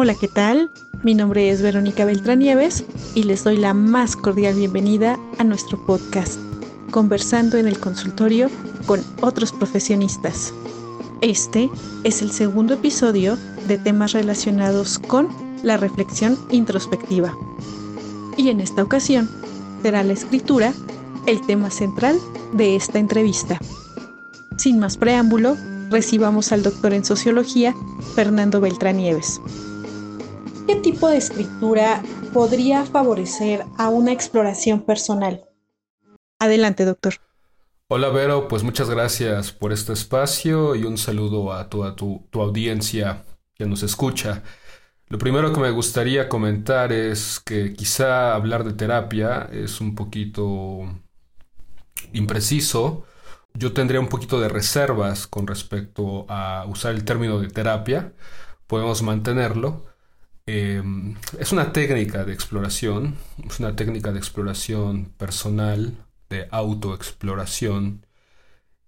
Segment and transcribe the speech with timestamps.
[0.00, 0.70] Hola, ¿qué tal?
[1.02, 2.84] Mi nombre es Verónica Beltrán Nieves
[3.16, 6.38] y les doy la más cordial bienvenida a nuestro podcast,
[6.92, 8.48] Conversando en el consultorio
[8.86, 10.54] con otros profesionistas.
[11.20, 11.68] Este
[12.04, 15.30] es el segundo episodio de temas relacionados con
[15.64, 17.36] la reflexión introspectiva.
[18.36, 19.28] Y en esta ocasión
[19.82, 20.74] será la escritura
[21.26, 22.20] el tema central
[22.52, 23.58] de esta entrevista.
[24.58, 25.56] Sin más preámbulo,
[25.90, 27.74] recibamos al doctor en sociología,
[28.14, 29.40] Fernando Beltrán Nieves.
[30.68, 32.02] ¿Qué tipo de escritura
[32.34, 35.48] podría favorecer a una exploración personal?
[36.38, 37.14] Adelante, doctor.
[37.88, 42.42] Hola Vero, pues muchas gracias por este espacio y un saludo a toda tu, tu,
[42.42, 44.42] audiencia que nos escucha.
[45.06, 50.80] Lo primero que me gustaría comentar es que quizá hablar de terapia es un poquito
[52.12, 53.06] impreciso.
[53.54, 58.12] Yo tendría un poquito de reservas con respecto a usar el término de terapia.
[58.66, 59.87] Podemos mantenerlo,
[60.50, 65.92] Em, es una técnica de exploración, es una técnica de exploración personal,
[66.30, 68.06] de autoexploración.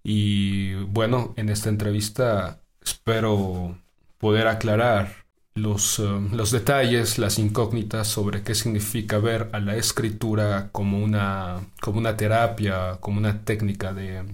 [0.02, 3.76] Y bueno, en esta entrevista espero
[4.16, 10.70] poder aclarar los, em, los detalles, las incógnitas sobre qué significa ver a la escritura
[10.72, 14.24] como una, como una terapia, como una técnica de,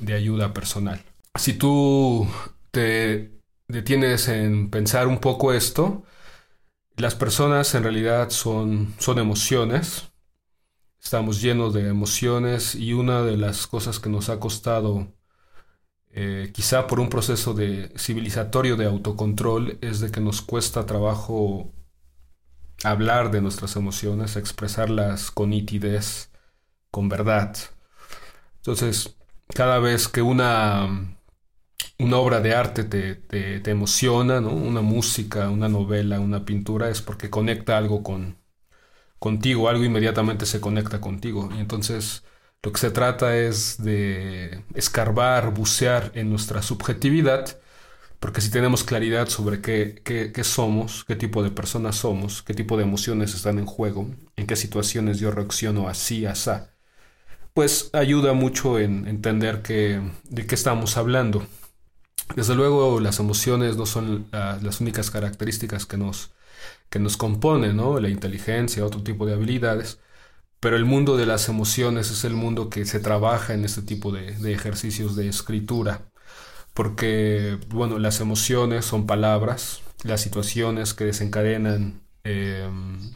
[0.00, 1.00] de ayuda personal.
[1.38, 2.26] Si tú
[2.72, 3.30] te
[3.68, 6.04] detienes en pensar un poco esto,
[6.96, 10.12] las personas en realidad son, son emociones,
[11.02, 15.08] estamos llenos de emociones y una de las cosas que nos ha costado,
[16.10, 21.72] eh, quizá por un proceso de civilizatorio de autocontrol, es de que nos cuesta trabajo
[22.84, 26.30] hablar de nuestras emociones, expresarlas con nitidez,
[26.90, 27.56] con verdad.
[28.56, 29.16] Entonces,
[29.54, 31.16] cada vez que una
[32.02, 34.50] una obra de arte te, te, emociona, ¿no?
[34.50, 38.38] Una música, una novela, una pintura, es porque conecta algo con,
[39.18, 41.50] contigo, algo inmediatamente se conecta contigo.
[41.56, 42.24] Y entonces
[42.62, 47.60] lo que se trata es de escarbar, bucear en nuestra subjetividad,
[48.20, 52.54] porque si tenemos claridad sobre qué, qué, qué, somos, qué tipo de personas somos, qué
[52.54, 56.72] tipo de emociones están en juego, en qué situaciones yo reacciono así, asá,
[57.54, 61.46] pues ayuda mucho en entender de qué estamos hablando.
[62.36, 66.32] Desde luego las emociones no son las únicas características que nos,
[66.88, 68.00] que nos componen, ¿no?
[68.00, 69.98] La inteligencia, otro tipo de habilidades,
[70.60, 74.12] pero el mundo de las emociones es el mundo que se trabaja en este tipo
[74.12, 76.02] de, ejercicios de escritura,
[76.74, 83.12] porque, bueno, las emociones son palabras, las situaciones que desencadenan em,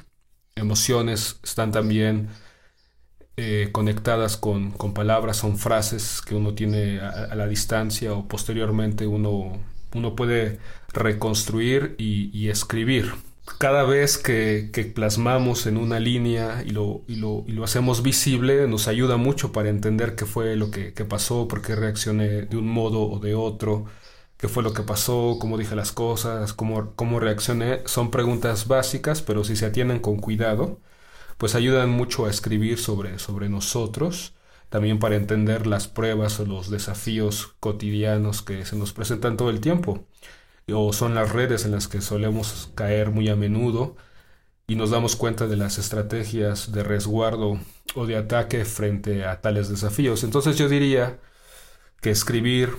[0.56, 2.30] emociones están también
[3.38, 9.60] eh, conectadas con, palabras, son frases que uno tiene a, la distancia o posteriormente uno,
[9.94, 10.58] uno puede
[10.94, 13.12] reconstruir y, escribir.
[13.58, 18.66] Cada vez que, plasmamos en una línea y lo, y, lo, y lo, hacemos visible,
[18.68, 22.68] nos ayuda mucho para entender qué fue lo que, pasó, por qué reaccioné de un
[22.68, 23.84] modo o de otro,
[24.38, 27.82] qué fue lo que pasó, cómo dije las cosas, cómo, cómo reaccioné.
[27.86, 30.80] Son preguntas básicas, pero si se atienden con cuidado,
[31.38, 34.34] pues ayudan mucho a escribir sobre, sobre nosotros,
[34.68, 39.60] también para entender las pruebas o los desafíos cotidianos que se nos presentan todo el
[39.60, 40.06] tiempo,
[40.72, 43.96] o son las redes en las que solemos caer muy a menudo
[44.66, 47.60] y nos damos cuenta de las estrategias de resguardo
[47.94, 50.24] o de ataque frente a tales desafíos.
[50.24, 51.20] Entonces yo diría
[52.00, 52.76] que escribir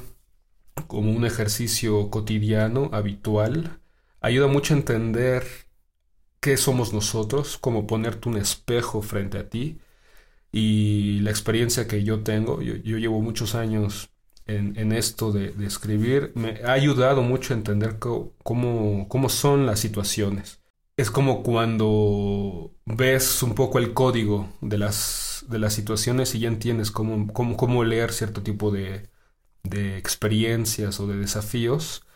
[0.88, 3.80] como un ejercicio cotidiano, habitual,
[4.22, 5.67] ayuda mucho a entender
[6.48, 9.82] qué somos nosotros, como ponerte un espejo frente a ti.
[10.50, 14.12] Y la experiencia que yo tengo, yo, llevo muchos años
[14.46, 20.62] en, esto de, escribir, me ha ayudado mucho a entender cómo, cómo son las situaciones.
[20.96, 26.48] Es como cuando ves un poco el código de las, de las situaciones y ya
[26.48, 29.10] entiendes cómo, cómo, cómo leer cierto tipo de,
[29.64, 32.07] de experiencias o de desafíos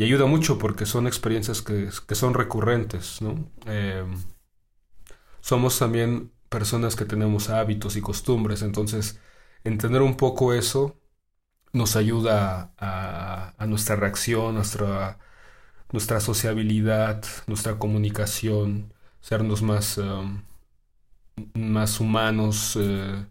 [0.00, 3.50] y ayuda mucho porque son experiencias que, son recurrentes, ¿no?
[3.66, 4.02] Eh,
[5.42, 9.20] somos también personas que tenemos hábitos y costumbres, entonces
[9.62, 10.98] entender un poco eso
[11.74, 15.18] nos ayuda a, nuestra reacción, nuestra,
[15.92, 20.44] nuestra sociabilidad, nuestra comunicación, sernos más, um,
[21.52, 23.26] más humanos, eh,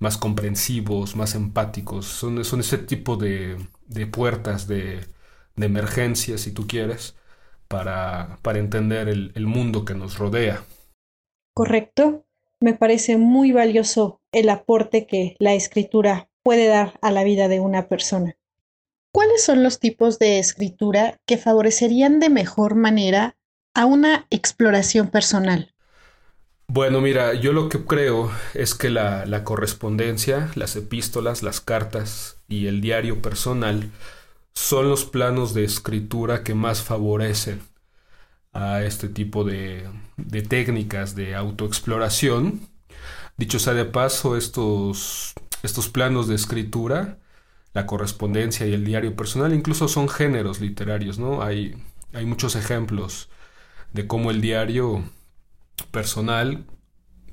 [0.00, 2.04] más comprensivos, más empáticos.
[2.04, 3.56] Son, son ese tipo de,
[3.86, 5.13] de puertas de,
[5.56, 7.16] de emergencia, si tú quieres,
[7.68, 10.62] para, para entender el, el mundo que nos rodea.
[11.54, 12.24] Correcto.
[12.60, 17.60] Me parece muy valioso el aporte que la escritura puede dar a la vida de
[17.60, 18.36] una persona.
[19.12, 23.36] ¿Cuáles son los tipos de escritura que favorecerían de mejor manera
[23.74, 25.72] a una exploración personal?
[26.66, 32.38] Bueno, mira, yo lo que creo es que la, la, correspondencia, las epístolas, las cartas
[32.48, 33.90] y el diario personal
[34.54, 37.62] son los planos de escritura que más favorecen
[38.52, 42.60] a este tipo de, de técnicas de autoexploración.
[43.36, 47.18] Dicho sea de paso, estos, estos planos de escritura,
[47.72, 51.42] la correspondencia y el diario personal, incluso son géneros literarios, ¿no?
[51.42, 51.74] Hay,
[52.12, 53.28] hay muchos ejemplos
[53.92, 55.04] de cómo el diario
[55.90, 56.64] personal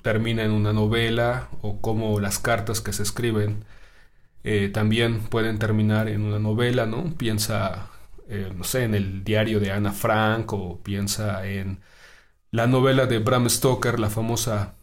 [0.01, 3.65] termina en una novela o cómo las cartas que se escriben
[4.43, 7.13] eh, también pueden terminar en una novela, ¿no?
[7.15, 7.89] Piensa,
[8.27, 11.79] eh, no sé, en el diario de Ana Frank o piensa en
[12.51, 14.75] la novela de Bram Stoker, la famosa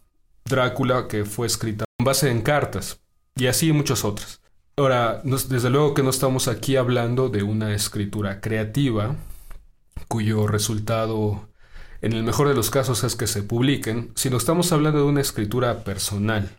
[0.45, 3.01] Drácula, que fue escrita con base en cartas,
[3.35, 4.41] y así muchas otras.
[4.77, 9.15] Ahora, desde luego que no estamos aquí hablando de una escritura creativa,
[10.07, 11.49] cuyo resultado
[12.01, 15.21] en el mejor de los casos es que se publiquen, sino estamos hablando de una
[15.21, 16.49] escritura personal,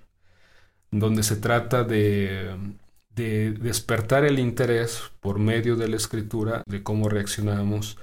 [0.90, 2.54] donde se trata de,
[3.10, 7.98] de despertar el interés por medio de la escritura, de cómo reaccionamos,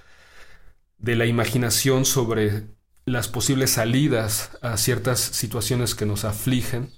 [0.97, 2.65] de la imaginación sobre
[3.05, 6.91] las posibles salidas a ciertas situaciones que nos afligen.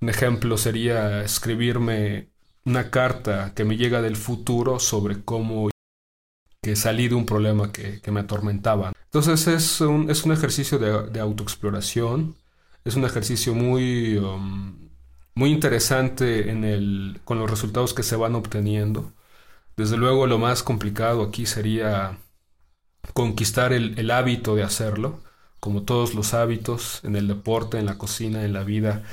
[0.00, 2.30] Un ejemplo sería escribirme
[2.64, 5.70] una carta que me llega del futuro sobre cómo
[6.62, 8.92] que salí de un problema que, me atormentaba.
[9.04, 12.36] Entonces es un, es un ejercicio de, autoexploración,
[12.84, 14.83] es un ejercicio muy, um,
[15.34, 19.12] muy interesante en el, con los resultados que se van obteniendo.
[19.76, 22.18] Desde luego lo más complicado aquí sería
[23.14, 25.20] conquistar el, el hábito de hacerlo,
[25.60, 29.04] como todos los hábitos en el deporte, en la cocina, en la vida.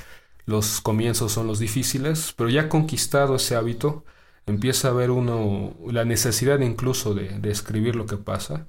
[0.45, 4.05] Los comienzos son los difíciles, pero ya conquistado ese hábito,
[4.45, 8.67] empieza a ver uno la necesidad incluso de, escribir lo que pasa.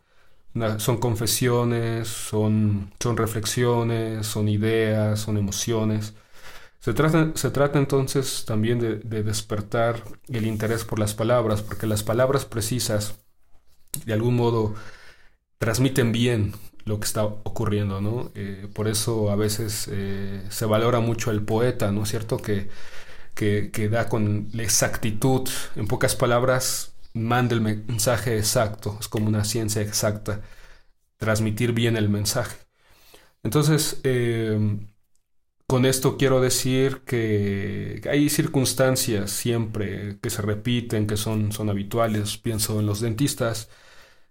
[0.78, 6.14] son confesiones, son, son reflexiones, son ideas, son emociones.
[6.82, 13.20] Se trata, entonces también de, despertar el interés por las palabras, porque las palabras precisas
[14.04, 14.74] de algún modo
[15.58, 16.52] transmiten bien
[16.84, 18.32] lo que está ocurriendo, ¿no?
[18.34, 22.38] Eh, por eso a veces eh, se valora mucho el poeta, ¿no es cierto?
[22.38, 22.68] Que
[23.34, 29.44] que, da con la exactitud, en pocas palabras, manda el mensaje exacto, es como una
[29.44, 30.42] ciencia exacta,
[31.18, 32.56] transmitir bien el mensaje.
[33.42, 34.88] Entonces, em,
[35.72, 42.36] con esto quiero decir que hay circunstancias siempre que se repiten, que son, son habituales.
[42.36, 43.70] Pienso en los dentistas,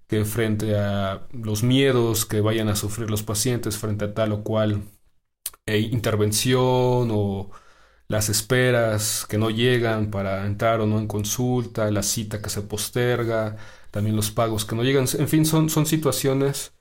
[0.08, 4.44] que frente a los miedos que vayan a sufrir los pacientes frente a tal o
[4.44, 4.84] cual
[5.66, 7.52] eh, intervención o
[8.08, 12.62] las esperas que no llegan para entrar o no en consulta, la cita que se
[12.64, 13.58] posterga,
[13.92, 16.74] también los pagos que no llegan, en fin, son, son situaciones,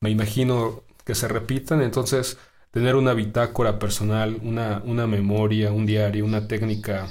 [0.00, 2.38] me imagino, que se repitan, entonces
[2.78, 7.08] tener una bitácora personal, una, una memoria, un diario, una técnica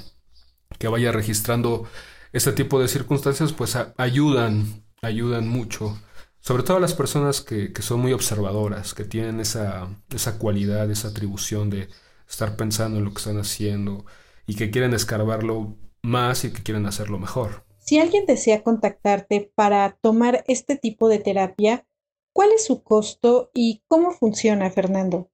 [0.79, 1.85] que vaya registrando
[2.33, 5.97] este tipo de circunstancias, pues ayudan, ayudan mucho.
[6.39, 10.89] Sobre todo a las personas que, que son muy observadoras, que tienen esa, esa cualidad,
[10.89, 11.89] esa atribución de,
[12.29, 14.05] estar pensando en lo que están haciendo
[14.45, 17.65] y que quieren escarbarlo más y que quieren hacerlo mejor.
[17.79, 21.87] Si alguien desea contactarte para tomar este tipo de terapia,
[22.33, 25.29] ¿cuál es su costo y cómo funciona, Fernando?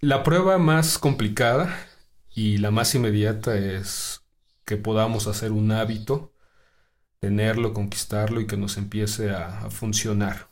[0.00, 1.76] La prueba más complicada
[2.32, 4.22] y la más inmediata es
[4.64, 6.32] que podamos hacer un hábito,
[7.18, 10.50] tenerlo, conquistarlo y que nos empiece a, funcionar.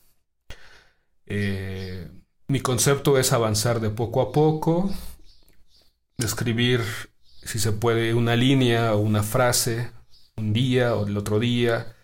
[1.27, 2.11] Eh,
[2.49, 4.91] mi concepto es avanzar de poco a poco,
[6.19, 6.81] escribir,
[7.45, 9.93] si se puede, una línea o una frase
[10.37, 11.95] un día o el otro día,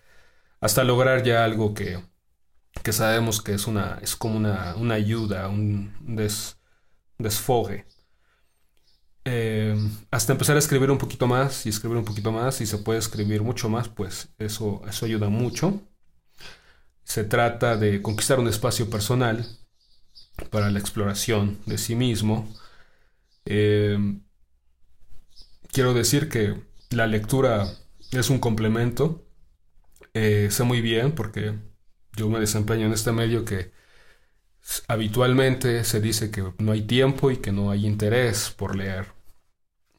[0.61, 1.99] hasta lograr ya algo que,
[2.83, 5.93] que sabemos que es, una, es como una, una ayuda, un
[7.17, 7.85] desfogue.
[9.25, 9.75] Eh,
[10.11, 12.99] hasta empezar a escribir un poquito más y escribir un poquito más y se puede
[12.99, 15.81] escribir mucho más, pues eso, eso ayuda mucho.
[17.03, 19.45] Se trata de conquistar un espacio personal
[20.49, 22.47] para la exploración de sí mismo,
[23.45, 23.97] eh,
[25.71, 26.55] quiero decir que
[26.91, 27.67] la lectura
[28.11, 29.25] es un complemento.
[30.13, 31.59] Eh, sé muy bien porque
[32.15, 33.71] yo me desempeño en este medio que
[34.87, 39.07] habitualmente se dice que no hay tiempo y que no hay interés por leer.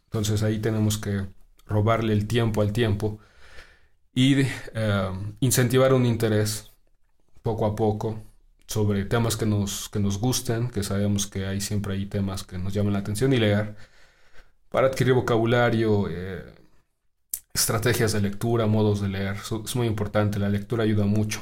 [0.06, 1.26] Entonces ahí tenemos que
[1.66, 3.18] robarle el tiempo al tiempo
[4.14, 6.72] y eh, incentivar un interés
[7.42, 8.22] poco a poco
[8.66, 12.58] sobre temas que nos, que nos gusten, que sabemos que hay siempre hay temas que
[12.58, 13.76] nos llaman la atención y leer
[14.74, 16.44] para adquirir vocabulario, eh,
[17.54, 19.36] estrategias de lectura, modos de leer.
[19.64, 21.40] es muy importante, la lectura ayuda mucho.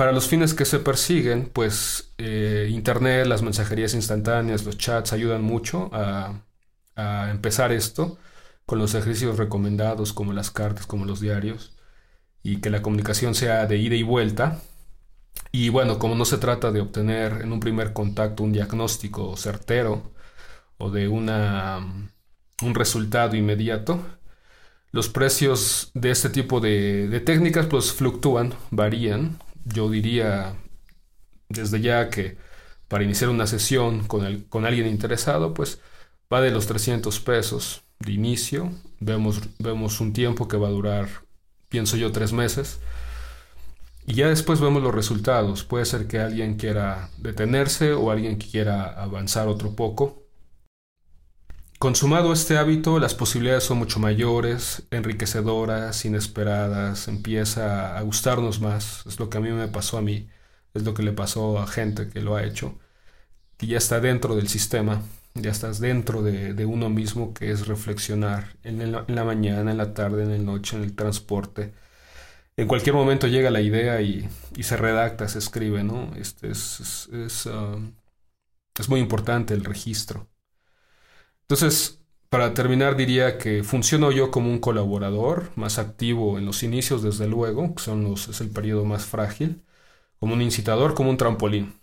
[0.00, 5.42] Para los fines que se persiguen, pues eh, Internet, las mensajerías instantáneas, los chats ayudan
[5.42, 6.40] mucho a,
[6.96, 8.16] a, empezar esto
[8.64, 11.76] con los ejercicios recomendados como las cartas, como los diarios,
[12.42, 14.62] y que la comunicación sea de ida y vuelta.
[15.52, 20.14] Y bueno, como no se trata de obtener en un primer contacto un diagnóstico certero
[20.78, 22.10] o de una,
[22.62, 24.02] un resultado inmediato,
[24.92, 29.38] los precios de este tipo de, de técnicas pues fluctúan, varían.
[29.64, 30.56] Yo diría
[31.48, 32.38] desde ya que
[32.88, 35.80] para iniciar una sesión con, el, con alguien interesado, pues
[36.32, 38.72] va de los 300 pesos de inicio.
[39.00, 41.08] Vemos, vemos un tiempo que va a durar,
[41.68, 42.80] pienso yo, tres meses.
[44.06, 45.64] Y ya después vemos los resultados.
[45.64, 50.24] Puede ser que alguien quiera detenerse o alguien quiera avanzar otro poco.
[51.80, 59.02] Consumado este hábito, las posibilidades son mucho mayores, enriquecedoras, inesperadas, empieza a gustarnos más.
[59.06, 60.28] Es lo que a mí me pasó a mí,
[60.74, 62.78] es lo que le pasó a gente que lo ha hecho.
[63.60, 65.02] Y ya está dentro del sistema,
[65.34, 70.24] ya estás dentro de, uno mismo, que es reflexionar en, la mañana, en la tarde,
[70.24, 71.72] en la noche, en el transporte.
[72.58, 74.28] En cualquier momento llega la idea y,
[74.60, 76.14] se redacta, se escribe, ¿no?
[76.16, 77.94] Este es, es, um,
[78.78, 80.28] es muy importante el registro.
[81.50, 87.02] Entonces, para terminar, diría que funciono yo como un colaborador, más activo en los inicios,
[87.02, 89.64] desde luego, que son los, es el periodo más frágil,
[90.20, 91.80] como un incitador, como un trampolín.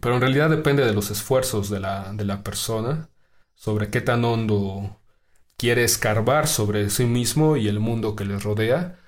[0.00, 3.10] Pero en realidad depende de los esfuerzos de la, de la persona,
[3.56, 5.00] sobre qué tan hondo
[5.56, 9.00] quiere escarbar sobre sí mismo y el mundo que les rodea.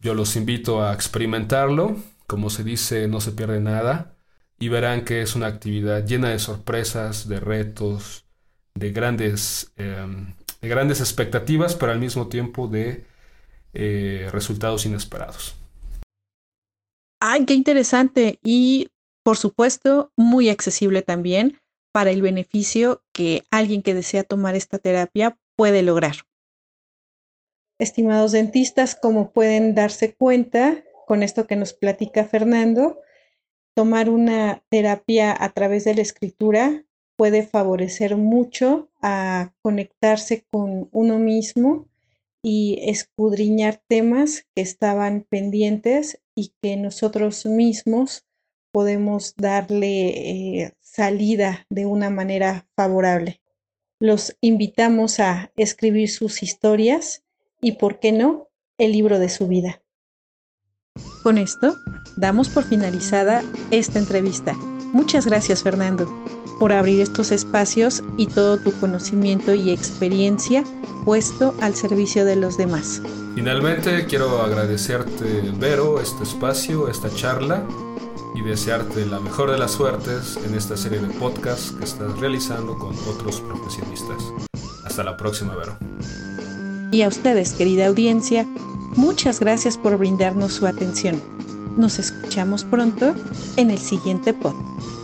[0.00, 1.96] Yo los invito a experimentarlo,
[2.26, 4.16] como se dice, no se pierde nada,
[4.58, 8.25] y verán que es una actividad llena de sorpresas, de retos,
[8.76, 13.04] de grandes, em, de grandes expectativas, pero al mismo tiempo de
[13.74, 15.56] eh, resultados inesperados.
[17.20, 18.38] ¡Ay, qué interesante!
[18.44, 18.88] Y
[19.26, 21.58] por supuesto, muy accesible también
[21.92, 26.14] para el beneficio que alguien que desea tomar esta terapia puede lograr.
[27.80, 33.00] Estimados dentistas, como pueden darse cuenta con esto que nos platica Fernando,
[33.74, 36.84] tomar una terapia a través de la escritura
[37.16, 41.88] puede favorecer mucho a conectarse con uno mismo
[42.42, 48.24] y escudriñar temas que estaban pendientes y que nosotros mismos
[48.70, 53.40] podemos darle eh, salida de una manera favorable.
[53.98, 57.24] Los invitamos a escribir sus historias
[57.60, 59.82] y, ¿por qué no?, el libro de su vida.
[61.22, 61.74] Con esto,
[62.16, 64.54] damos por finalizada esta entrevista.
[64.96, 66.06] Muchas gracias, Fernando
[66.58, 70.64] por abrir estos espacios y todo tu conocimiento y experiencia
[71.04, 73.02] puesto al servicio de los demás.
[73.34, 77.62] Finalmente quiero agradecerte, Vero, este espacio, esta charla
[78.34, 82.78] y desearte la mejor de las suertes en esta serie de podcasts que estás realizando
[82.78, 84.32] con otros profesionistas.
[84.84, 85.76] Hasta la próxima, Vero.
[86.90, 88.46] Y a ustedes, querida audiencia,
[88.94, 91.35] muchas gracias por brindarnos su atención.
[91.76, 93.14] Nos escuchamos pronto
[93.58, 94.95] en el siguiente podcast.